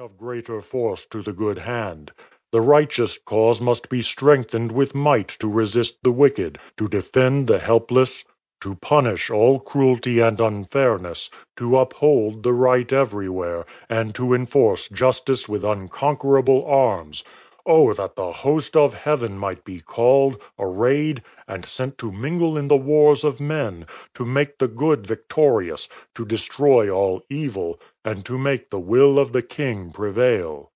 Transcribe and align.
of 0.00 0.18
greater 0.18 0.60
force 0.60 1.06
to 1.06 1.22
the 1.22 1.32
good 1.32 1.58
hand. 1.58 2.10
The 2.50 2.60
righteous 2.60 3.16
cause 3.16 3.60
must 3.60 3.88
be 3.88 4.02
strengthened 4.02 4.72
with 4.72 4.92
might 4.92 5.28
to 5.38 5.48
resist 5.48 5.98
the 6.02 6.10
wicked, 6.10 6.58
to 6.78 6.88
defend 6.88 7.46
the 7.46 7.60
helpless, 7.60 8.24
to 8.62 8.74
punish 8.74 9.30
all 9.30 9.60
cruelty 9.60 10.18
and 10.18 10.40
unfairness, 10.40 11.30
to 11.58 11.78
uphold 11.78 12.42
the 12.42 12.52
right 12.52 12.92
everywhere, 12.92 13.66
and 13.88 14.14
to 14.16 14.34
enforce 14.34 14.88
justice 14.88 15.48
with 15.48 15.62
unconquerable 15.64 16.64
arms. 16.66 17.22
Oh, 17.64 17.92
that 17.94 18.16
the 18.16 18.32
host 18.32 18.76
of 18.76 18.94
heaven 18.94 19.38
might 19.38 19.64
be 19.64 19.80
called, 19.80 20.42
arrayed, 20.58 21.22
and 21.46 21.64
sent 21.64 21.98
to 21.98 22.10
mingle 22.10 22.58
in 22.58 22.66
the 22.68 22.76
wars 22.76 23.22
of 23.22 23.40
men, 23.40 23.86
to 24.14 24.24
make 24.24 24.58
the 24.58 24.68
good 24.68 25.06
victorious, 25.06 25.88
to 26.14 26.24
destroy 26.24 26.90
all 26.90 27.22
evil, 27.30 27.78
and 28.04 28.24
to 28.24 28.38
make 28.38 28.70
the 28.70 28.80
will 28.80 29.18
of 29.18 29.32
the 29.32 29.42
King 29.42 29.90
prevail. 29.90 30.70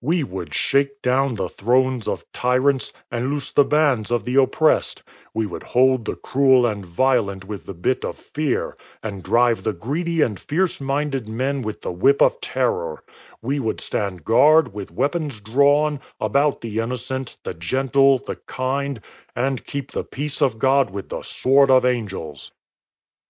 We 0.00 0.22
would 0.22 0.54
shake 0.54 1.02
down 1.02 1.34
the 1.34 1.48
thrones 1.48 2.06
of 2.06 2.24
tyrants, 2.32 2.92
and 3.10 3.30
loose 3.30 3.50
the 3.50 3.64
bands 3.64 4.12
of 4.12 4.24
the 4.24 4.36
oppressed. 4.36 5.02
We 5.34 5.44
would 5.44 5.64
hold 5.64 6.04
the 6.04 6.14
cruel 6.14 6.66
and 6.66 6.86
violent 6.86 7.46
with 7.46 7.66
the 7.66 7.74
bit 7.74 8.04
of 8.04 8.16
fear, 8.16 8.76
and 9.02 9.24
drive 9.24 9.64
the 9.64 9.72
greedy 9.72 10.22
and 10.22 10.38
fierce 10.38 10.80
minded 10.80 11.28
men 11.28 11.62
with 11.62 11.82
the 11.82 11.90
whip 11.90 12.22
of 12.22 12.40
terror. 12.40 13.02
We 13.42 13.58
would 13.58 13.80
stand 13.80 14.24
guard, 14.24 14.72
with 14.72 14.92
weapons 14.92 15.40
drawn, 15.40 15.98
about 16.20 16.60
the 16.60 16.78
innocent, 16.78 17.38
the 17.42 17.54
gentle, 17.54 18.18
the 18.18 18.36
kind, 18.46 19.00
and 19.34 19.66
keep 19.66 19.90
the 19.90 20.04
peace 20.04 20.40
of 20.40 20.60
God 20.60 20.90
with 20.90 21.08
the 21.08 21.22
sword 21.22 21.72
of 21.72 21.84
angels. 21.84 22.52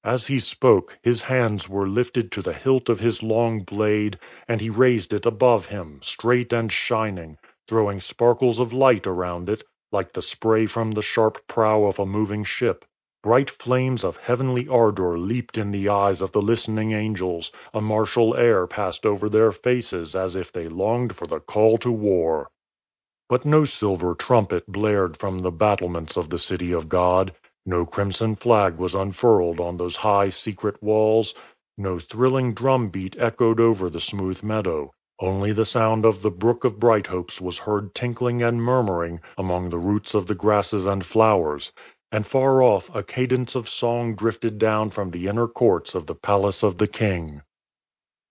As 0.05 0.29
he 0.29 0.38
spoke, 0.38 0.98
his 1.02 1.23
hands 1.23 1.69
were 1.69 1.88
lifted 1.88 2.30
to 2.33 2.43
the 2.43 2.52
hilt 2.52 2.89
of 2.89 3.01
his 3.01 3.23
long 3.23 3.61
blade, 3.61 4.19
and 4.47 4.61
he 4.61 4.70
raised 4.70 5.12
it 5.12 5.27
above 5.27 5.66
him, 5.66 5.98
straight 6.02 6.52
and 6.52 6.70
shining, 6.70 7.37
throwing 7.66 8.01
sparkles 8.01 8.61
of 8.61 8.73
light 8.73 9.06
around 9.06 9.48
it, 9.48 9.64
like 9.91 10.12
the 10.12 10.23
spray 10.23 10.67
from 10.67 10.92
the 10.92 11.03
sharp 11.03 11.47
prow 11.48 11.84
of 11.84 11.98
a 11.98 12.06
moving 12.06 12.45
ship. 12.45 12.84
Bright 13.25 13.50
flames 13.50 14.05
of 14.05 14.19
heavenly 14.19 14.69
ardor 14.69 15.19
leaped 15.19 15.58
in 15.58 15.73
the 15.73 15.89
eyes 15.89 16.23
of 16.23 16.30
the 16.30 16.42
listening 16.42 16.92
angels, 16.92 17.51
a 17.75 17.80
martial 17.80 18.36
air 18.36 18.69
passed 18.69 19.05
over 19.05 19.28
their 19.28 19.51
faces 19.51 20.14
as 20.14 20.36
if 20.36 20.53
they 20.53 20.69
longed 20.69 21.17
for 21.17 21.27
the 21.27 21.41
call 21.41 21.77
to 21.78 21.91
war. 21.91 22.48
But 23.28 23.45
no 23.45 23.64
silver 23.64 24.14
trumpet 24.14 24.70
blared 24.70 25.17
from 25.17 25.41
the 25.41 25.51
battlements 25.51 26.17
of 26.17 26.30
the 26.30 26.39
city 26.39 26.73
of 26.73 26.89
God. 26.89 27.34
No 27.69 27.84
crimson 27.84 28.34
flag 28.34 28.78
was 28.78 28.94
unfurled 28.94 29.61
on 29.61 29.77
those 29.77 29.97
high 29.97 30.30
secret 30.30 30.83
walls. 30.83 31.34
No 31.77 31.98
thrilling 31.98 32.55
drum 32.55 32.88
beat 32.88 33.14
echoed 33.19 33.61
over 33.61 33.91
the 33.91 34.00
smooth 34.00 34.42
meadow. 34.42 34.94
Only 35.20 35.52
the 35.52 35.66
sound 35.66 36.06
of 36.06 36.22
the 36.22 36.30
brook 36.30 36.64
of 36.64 36.80
Brighthopes 36.80 37.42
was 37.42 37.58
heard 37.58 37.94
tinkling 37.94 38.42
and 38.42 38.62
murmuring 38.62 39.20
among 39.36 39.69
the 39.69 39.77
roots 39.77 40.14
of 40.14 40.28
the 40.28 40.34
grasses 40.34 40.86
and 40.86 41.05
flowers 41.05 41.72
and 42.11 42.27
far 42.27 42.62
off 42.62 42.91
a 42.96 43.02
cadence 43.02 43.55
of 43.55 43.69
song 43.69 44.14
drifted 44.14 44.56
down 44.56 44.89
from 44.89 45.11
the 45.11 45.27
inner 45.27 45.46
courts 45.46 45.94
of 45.94 46.06
the 46.06 46.14
palace 46.14 46.62
of 46.62 46.78
the 46.78 46.89
king. 46.89 47.42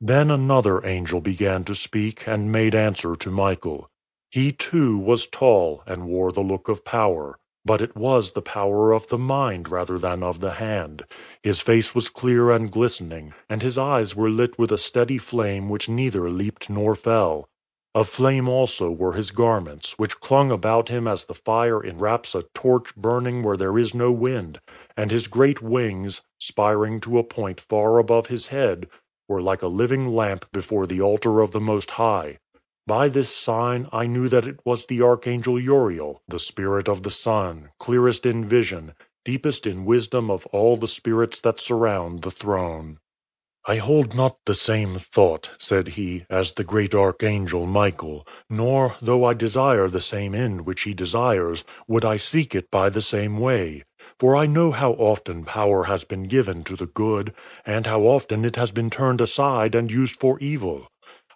Then 0.02 0.32
another 0.32 0.84
angel 0.84 1.22
began 1.22 1.64
to 1.66 1.76
speak 1.76 2.28
and 2.28 2.52
made 2.52 2.74
answer 2.74 3.16
to 3.16 3.30
Michael. 3.30 3.88
He 4.32 4.52
too 4.52 4.98
was 4.98 5.28
tall 5.28 5.84
and 5.86 6.08
wore 6.08 6.32
the 6.32 6.42
look 6.42 6.70
of 6.70 6.84
power, 6.84 7.38
but 7.68 7.82
it 7.82 7.98
was 7.98 8.32
the 8.32 8.42
power 8.42 8.94
of 8.94 9.10
the 9.10 9.18
mind 9.18 9.68
rather 9.70 10.00
than 10.00 10.24
of 10.24 10.40
the 10.40 10.54
hand. 10.54 11.04
His 11.44 11.60
face 11.60 11.94
was 11.94 12.08
clear 12.08 12.50
and 12.50 12.72
glistening, 12.72 13.34
and 13.50 13.62
his 13.62 13.78
eyes 13.78 14.16
were 14.16 14.30
lit 14.30 14.58
with 14.58 14.72
a 14.72 14.78
steady 14.78 15.18
flame 15.18 15.68
which 15.68 15.90
neither 15.90 16.30
leaped 16.30 16.70
nor 16.70 16.96
fell. 16.96 17.50
Of 17.94 18.08
flame 18.08 18.48
also 18.48 18.90
were 18.90 19.14
his 19.14 19.32
garments, 19.32 19.96
which 19.98 20.22
clung 20.22 20.50
about 20.50 20.88
him 20.88 21.10
as 21.10 21.26
the 21.26 21.34
fire 21.34 21.84
enwraps 21.84 22.34
a 22.36 22.44
torch 22.56 22.96
burning 22.96 23.44
where 23.44 23.58
there 23.58 23.78
is 23.78 23.94
no 23.94 24.14
wind, 24.14 24.62
and 24.96 25.12
his 25.12 25.28
great 25.28 25.62
wings, 25.62 26.22
spiring 26.40 27.02
to 27.02 27.20
a 27.20 27.24
point 27.24 27.60
far 27.60 28.00
above 28.00 28.28
his 28.28 28.48
head, 28.48 28.88
were 29.28 29.42
like 29.42 29.62
a 29.62 29.68
living 29.68 30.08
lamp 30.08 30.46
before 30.54 30.88
the 30.88 31.02
altar 31.02 31.42
of 31.42 31.52
the 31.52 31.60
Most 31.60 31.92
High. 31.92 32.38
By 32.88 33.10
this 33.10 33.30
sign 33.30 33.90
I 33.92 34.08
knew 34.08 34.30
that 34.30 34.48
it 34.48 34.62
was 34.64 34.86
the 34.86 35.02
archangel 35.02 35.60
Uriel, 35.60 36.22
the 36.30 36.40
spirit 36.40 36.88
of 36.88 37.04
the 37.04 37.12
sun, 37.12 37.72
clearest 37.80 38.26
in 38.26 38.46
vision, 38.46 38.94
deepest 39.26 39.68
in 39.68 39.84
wisdom 39.84 40.32
of 40.32 40.46
all 40.54 40.78
the 40.78 40.88
spirits 40.88 41.42
that 41.42 41.60
surround 41.60 42.22
the 42.22 42.32
throne. 42.32 43.00
"I 43.66 43.76
hold 43.76 44.16
not 44.16 44.38
the 44.46 44.56
same 44.56 45.00
thought," 45.00 45.50
said 45.58 45.90
he, 46.00 46.24
"as 46.30 46.54
the 46.54 46.64
great 46.64 46.96
archangel 46.96 47.66
Michael, 47.66 48.26
nor, 48.50 48.96
though 49.02 49.26
I 49.26 49.34
desire 49.34 49.90
the 49.90 50.00
same 50.00 50.34
end 50.34 50.62
which 50.62 50.84
he 50.84 50.94
desires, 50.94 51.66
would 51.90 52.06
I 52.06 52.16
seek 52.16 52.56
it 52.56 52.72
by 52.72 52.90
the 52.90 53.02
same 53.02 53.38
way. 53.38 53.84
For 54.18 54.38
I 54.38 54.46
know 54.46 54.72
how 54.72 54.94
often 54.94 55.44
power 55.44 55.84
has 55.84 56.06
been 56.06 56.24
given 56.24 56.64
to 56.64 56.78
the 56.78 56.88
good, 56.88 57.34
and 57.66 57.86
how 57.86 58.04
often 58.04 58.46
it 58.46 58.56
has 58.56 58.72
been 58.72 58.90
turned 58.90 59.20
aside 59.20 59.76
and 59.76 59.92
used 59.92 60.22
for 60.22 60.40
evil. 60.40 60.88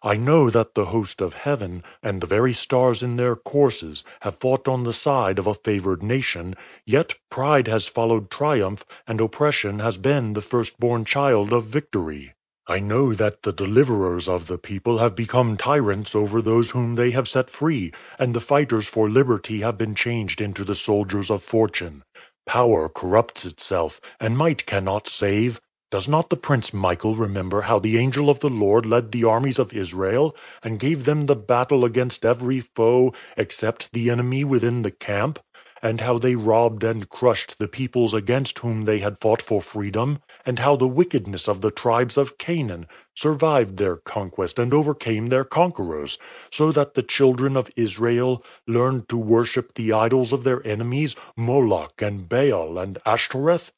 I 0.04 0.18
know 0.18 0.50
that 0.50 0.74
the 0.74 0.86
host 0.86 1.22
of 1.22 1.36
heaven, 1.36 1.84
and 2.02 2.22
the 2.22 2.28
very 2.28 2.54
stars 2.54 3.04
in 3.04 3.18
their 3.18 3.36
courses, 3.36 4.04
have 4.22 4.40
fought 4.40 4.68
on 4.68 4.84
the 4.84 4.94
side 4.94 5.38
of 5.38 5.46
a 5.46 5.54
favored 5.54 6.02
nation, 6.02 6.56
yet 6.86 7.14
pride 7.30 7.68
has 7.68 7.88
followed 7.88 8.32
triumph, 8.32 8.84
and 9.06 9.22
oppression 9.22 9.78
has 9.78 9.98
been 9.98 10.34
the 10.34 10.42
firstborn 10.42 11.06
child 11.06 11.54
of 11.54 11.66
victory. 11.66 12.34
I 12.66 12.80
know 12.80 13.14
that 13.14 13.44
the 13.44 13.54
deliverers 13.54 14.28
of 14.28 14.48
the 14.48 14.58
people 14.58 14.98
have 14.98 15.16
become 15.16 15.56
tyrants 15.56 16.16
over 16.16 16.42
those 16.42 16.72
whom 16.72 16.96
they 16.96 17.12
have 17.12 17.28
set 17.28 17.50
free, 17.50 17.92
and 18.18 18.34
the 18.34 18.42
fighters 18.42 18.88
for 18.88 19.10
liberty 19.10 19.62
have 19.62 19.78
been 19.78 19.94
changed 19.94 20.42
into 20.42 20.64
the 20.64 20.76
soldiers 20.76 21.30
of 21.30 21.44
fortune. 21.44 22.04
Power 22.48 22.90
corrupts 22.90 23.46
itself, 23.46 24.02
and 24.20 24.36
might 24.36 24.66
cannot 24.66 25.08
save. 25.08 25.62
Does 25.92 26.08
not 26.08 26.30
the 26.30 26.38
Prince 26.38 26.74
Michael 26.74 27.18
remember 27.18 27.64
how 27.64 27.78
the 27.78 27.98
angel 27.98 28.30
of 28.30 28.40
the 28.40 28.50
Lord 28.50 28.86
led 28.86 29.12
the 29.12 29.26
armies 29.26 29.60
of 29.60 29.74
Israel, 29.74 30.34
and 30.64 30.80
gave 30.80 31.04
them 31.04 31.24
the 31.24 31.36
battle 31.36 31.84
against 31.84 32.24
every 32.24 32.62
foe, 32.62 33.14
except 33.36 33.92
the 33.92 34.10
enemy 34.10 34.46
within 34.46 34.84
the 34.84 34.92
camp? 34.92 35.40
And 35.84 36.00
how 36.00 36.18
they 36.18 36.36
robbed 36.36 36.86
and 36.86 37.10
crushed 37.10 37.60
the 37.60 37.68
peoples 37.68 38.14
against 38.14 38.60
whom 38.60 38.86
they 38.86 39.00
had 39.00 39.20
fought 39.20 39.42
for 39.42 39.62
freedom? 39.62 40.20
And 40.46 40.60
how 40.60 40.78
the 40.78 40.88
wickedness 40.88 41.50
of 41.50 41.60
the 41.60 41.72
tribes 41.72 42.16
of 42.16 42.38
Canaan 42.38 42.88
survived 43.14 43.76
their 43.76 43.98
conquest 43.98 44.60
and 44.60 44.74
overcame 44.74 45.28
their 45.28 45.44
conquerors, 45.44 46.18
so 46.54 46.72
that 46.72 46.94
the 46.94 47.04
children 47.04 47.58
of 47.58 47.70
Israel 47.76 48.46
learned 48.66 49.10
to 49.10 49.18
worship 49.18 49.74
the 49.74 49.92
idols 49.92 50.32
of 50.32 50.46
their 50.46 50.66
enemies, 50.66 51.18
Moloch 51.36 52.02
and 52.02 52.30
Baal 52.30 52.78
and 52.78 52.98
Ashtoreth? 53.06 53.74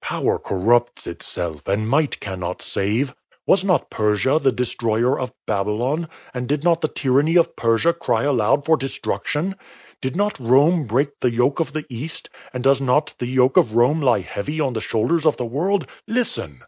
Power 0.00 0.38
corrupts 0.38 1.06
itself, 1.06 1.66
and 1.66 1.88
might 1.88 2.20
cannot 2.20 2.62
save. 2.62 3.14
Was 3.46 3.64
not 3.64 3.90
Persia 3.90 4.38
the 4.38 4.52
destroyer 4.52 5.18
of 5.18 5.32
Babylon, 5.46 6.08
and 6.32 6.46
did 6.46 6.62
not 6.62 6.82
the 6.82 6.88
tyranny 6.88 7.36
of 7.36 7.56
Persia 7.56 7.92
cry 7.92 8.22
aloud 8.22 8.64
for 8.64 8.76
destruction? 8.76 9.56
Did 10.00 10.14
not 10.14 10.38
Rome 10.38 10.84
break 10.86 11.18
the 11.20 11.32
yoke 11.32 11.58
of 11.60 11.72
the 11.72 11.84
East, 11.88 12.28
and 12.52 12.62
does 12.62 12.80
not 12.80 13.14
the 13.18 13.26
yoke 13.26 13.56
of 13.56 13.74
Rome 13.74 14.00
lie 14.00 14.20
heavy 14.20 14.60
on 14.60 14.74
the 14.74 14.80
shoulders 14.80 15.26
of 15.26 15.36
the 15.36 15.46
world? 15.46 15.86
Listen!" 16.06 16.62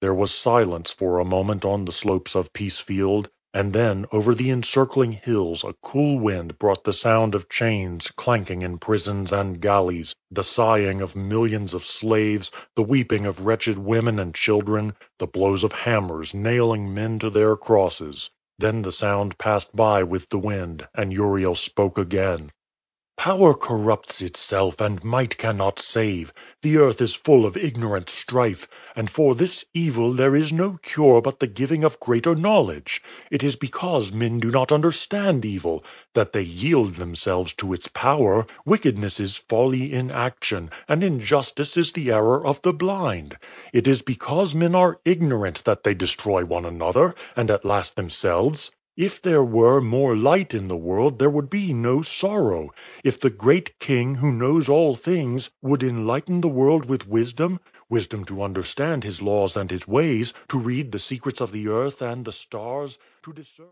There 0.00 0.14
was 0.14 0.34
silence 0.34 0.90
for 0.90 1.20
a 1.20 1.24
moment 1.24 1.64
on 1.64 1.84
the 1.84 1.92
slopes 1.92 2.34
of 2.34 2.52
Peacefield. 2.52 3.28
And 3.54 3.72
then 3.72 4.06
over 4.12 4.34
the 4.34 4.50
encircling 4.50 5.12
hills 5.12 5.64
a 5.64 5.74
cool 5.82 6.20
wind 6.20 6.58
brought 6.58 6.84
the 6.84 6.92
sound 6.92 7.36
of 7.36 7.48
chains 7.50 8.10
clanking 8.16 8.62
in 8.62 8.78
prisons 8.78 9.32
and 9.32 9.60
galleys, 9.62 10.14
the 10.30 10.44
sighing 10.44 11.00
of 11.00 11.16
millions 11.16 11.74
of 11.74 11.84
slaves, 11.84 12.50
the 12.76 12.82
weeping 12.82 13.26
of 13.26 13.46
wretched 13.46 13.78
women 13.78 14.18
and 14.18 14.34
children, 14.34 14.94
the 15.20 15.28
blows 15.28 15.64
of 15.64 15.72
hammers 15.72 16.34
nailing 16.34 16.94
men 16.94 17.20
to 17.20 17.30
their 17.30 17.56
crosses. 17.56 18.30
Then 18.58 18.82
the 18.82 18.92
sound 18.92 19.38
passed 19.38 19.76
by 19.76 20.04
with 20.04 20.30
the 20.30 20.38
wind, 20.40 20.88
and 20.94 21.12
Uriel 21.14 21.56
spoke 21.56 21.98
again. 21.98 22.52
Power 23.16 23.54
corrupts 23.54 24.20
itself, 24.20 24.80
and 24.80 25.02
might 25.02 25.38
cannot 25.38 25.78
save. 25.78 26.32
The 26.62 26.76
earth 26.76 27.00
is 27.00 27.14
full 27.14 27.46
of 27.46 27.56
ignorant 27.56 28.10
strife, 28.10 28.68
and 28.96 29.08
for 29.08 29.34
this 29.34 29.64
evil 29.72 30.12
there 30.12 30.34
is 30.34 30.52
no 30.52 30.78
cure 30.82 31.22
but 31.22 31.40
the 31.40 31.46
giving 31.46 31.84
of 31.84 32.00
greater 32.00 32.34
knowledge. 32.34 33.00
It 33.30 33.42
is 33.42 33.56
because 33.56 34.12
men 34.12 34.40
do 34.40 34.50
not 34.50 34.72
understand 34.72 35.44
evil 35.44 35.82
that 36.14 36.32
they 36.32 36.42
yield 36.42 36.96
themselves 36.96 37.54
to 37.54 37.72
its 37.72 37.88
power. 37.88 38.46
Wickedness 38.66 39.20
is 39.20 39.36
folly 39.36 39.92
in 39.92 40.10
action, 40.10 40.70
and 40.88 41.02
injustice 41.02 41.76
is 41.76 41.92
the 41.92 42.10
error 42.10 42.44
of 42.44 42.60
the 42.62 42.74
blind. 42.74 43.38
It 43.72 43.86
is 43.88 44.02
because 44.02 44.54
men 44.54 44.74
are 44.74 45.00
ignorant 45.04 45.64
that 45.64 45.84
they 45.84 45.94
destroy 45.94 46.44
one 46.44 46.66
another, 46.66 47.14
and 47.36 47.50
at 47.50 47.64
last 47.64 47.96
themselves. 47.96 48.72
If 48.96 49.20
there 49.20 49.42
were 49.42 49.80
more 49.80 50.16
light 50.16 50.54
in 50.54 50.68
the 50.68 50.76
world 50.76 51.18
there 51.18 51.30
would 51.30 51.50
be 51.50 51.72
no 51.72 52.02
sorrow. 52.02 52.70
If 53.02 53.18
the 53.18 53.28
great 53.30 53.76
King 53.80 54.16
who 54.16 54.30
knows 54.30 54.68
all 54.68 54.94
things 54.94 55.50
would 55.60 55.82
enlighten 55.82 56.42
the 56.42 56.48
world 56.48 56.84
with 56.84 57.08
wisdom, 57.08 57.58
wisdom 57.88 58.24
to 58.26 58.40
understand 58.42 59.02
his 59.02 59.20
laws 59.20 59.56
and 59.56 59.70
his 59.72 59.88
ways, 59.88 60.32
to 60.48 60.58
read 60.58 60.92
the 60.92 61.00
secrets 61.00 61.40
of 61.40 61.50
the 61.50 61.66
earth 61.66 62.00
and 62.00 62.24
the 62.24 62.32
stars, 62.32 62.98
to 63.24 63.32
discern 63.32 63.62